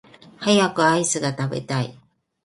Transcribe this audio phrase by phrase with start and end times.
[0.39, 1.95] 早くアイスが食べたい